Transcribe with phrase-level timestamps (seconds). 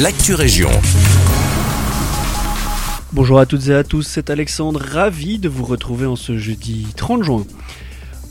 [0.00, 0.70] l'actu région.
[3.12, 6.88] Bonjour à toutes et à tous, c'est Alexandre, ravi de vous retrouver en ce jeudi
[6.96, 7.46] 30 juin.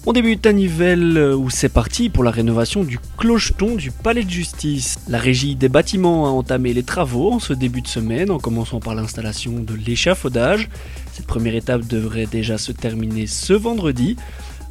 [0.05, 4.29] On débute à Nivelles où c'est parti pour la rénovation du clocheton du palais de
[4.29, 4.99] justice.
[5.07, 8.81] La régie des bâtiments a entamé les travaux en ce début de semaine en commençant
[8.81, 10.67] par l'installation de l'échafaudage.
[11.13, 14.17] Cette première étape devrait déjà se terminer ce vendredi.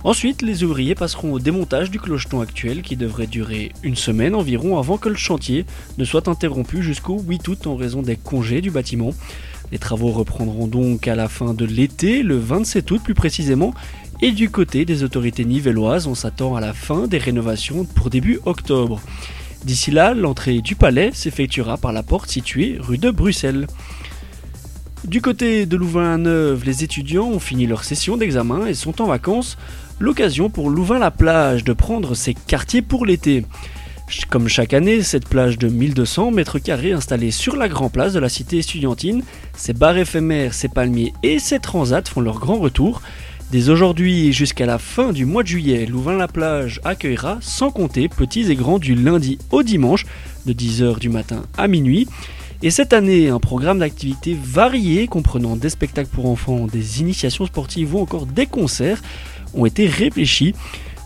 [0.04, 4.76] Ensuite, les ouvriers passeront au démontage du clocheton actuel qui devrait durer une semaine environ
[4.78, 5.64] avant que le chantier
[5.96, 9.14] ne soit interrompu jusqu'au 8 août en raison des congés du bâtiment.
[9.70, 13.74] Les travaux reprendront donc à la fin de l'été, le 27 août plus précisément,
[14.20, 18.40] et du côté des autorités nivelloises, on s'attend à la fin des rénovations pour début
[18.44, 19.00] octobre.
[19.64, 23.68] D'ici là, l'entrée du palais s'effectuera par la porte située rue de Bruxelles.
[25.04, 29.58] Du côté de Louvain-la-Neuve, les étudiants ont fini leur session d'examen et sont en vacances,
[29.98, 33.44] l'occasion pour Louvain-la-Plage de prendre ses quartiers pour l'été.
[34.30, 38.20] Comme chaque année, cette plage de 1200 mètres carrés installée sur la grande place de
[38.20, 39.24] la cité estudiantine,
[39.56, 43.02] ses bars éphémères, ses palmiers et ses transats font leur grand retour.
[43.50, 48.54] Dès aujourd'hui jusqu'à la fin du mois de juillet, Louvain-la-Plage accueillera sans compter petits et
[48.54, 50.06] grands du lundi au dimanche
[50.46, 52.06] de 10h du matin à minuit.
[52.64, 57.96] Et cette année, un programme d'activités varié comprenant des spectacles pour enfants, des initiations sportives
[57.96, 59.02] ou encore des concerts
[59.52, 60.54] ont été réfléchis.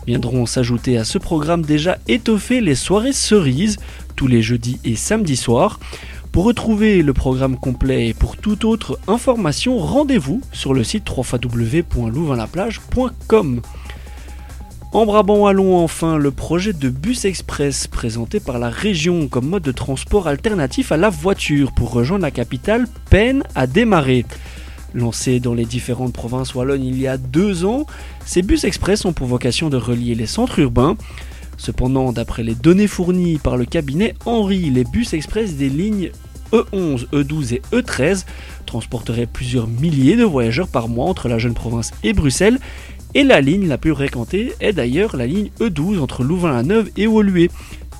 [0.05, 3.77] Viendront s'ajouter à ce programme déjà étoffé les soirées cerises
[4.15, 5.79] tous les jeudis et samedis soirs.
[6.31, 13.61] Pour retrouver le programme complet et pour toute autre information, rendez-vous sur le site www.louvainlaplage.com.
[14.97, 19.71] En Brabant-Wallon, enfin, le projet de bus express présenté par la région comme mode de
[19.71, 24.25] transport alternatif à la voiture pour rejoindre la capitale peine à démarrer.
[24.95, 27.85] Lancé dans les différentes provinces wallonnes il y a deux ans,
[28.25, 30.97] ces bus express ont pour vocation de relier les centres urbains.
[31.57, 36.09] Cependant, d'après les données fournies par le cabinet Henri, les bus express des lignes
[36.53, 38.25] E11, E12 et E13
[38.65, 42.59] transporteraient plusieurs milliers de voyageurs par mois entre la jeune province et Bruxelles
[43.13, 47.47] et la ligne la plus fréquentée est d'ailleurs la ligne E12 entre Louvain-la-Neuve et Woluwe.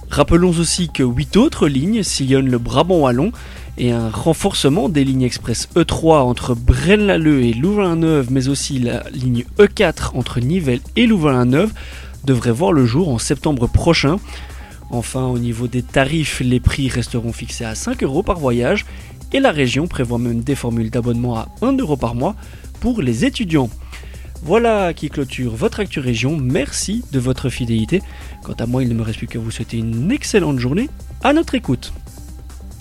[0.09, 3.31] Rappelons aussi que 8 autres lignes sillonnent le Brabant wallon
[3.77, 9.44] et un renforcement des lignes express E3 entre Braine-l'Alleud et Louvain-la-Neuve, mais aussi la ligne
[9.59, 11.73] E4 entre Nivelles et Louvain-la-Neuve
[12.23, 14.17] devrait voir le jour en septembre prochain.
[14.89, 18.85] Enfin, au niveau des tarifs, les prix resteront fixés à 5 euros par voyage
[19.33, 22.35] et la région prévoit même des formules d'abonnement à 1 euro par mois
[22.79, 23.69] pour les étudiants.
[24.43, 26.37] Voilà qui clôture votre Actu Région.
[26.37, 28.01] Merci de votre fidélité.
[28.43, 30.89] Quant à moi, il ne me reste plus qu'à vous souhaiter une excellente journée.
[31.23, 31.91] À notre écoute.